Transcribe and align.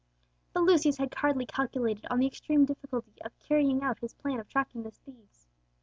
But 0.51 0.61
Lucius 0.63 0.97
had 0.97 1.13
hardly 1.13 1.45
calculated 1.45 2.07
on 2.09 2.17
the 2.17 2.25
extreme 2.25 2.65
difficulty 2.65 3.21
of 3.21 3.37
carrying 3.37 3.83
out 3.83 3.99
his 3.99 4.15
plan 4.15 4.39
of 4.39 4.49
tracking 4.49 4.81
the 4.81 4.89
thieves. 4.89 5.45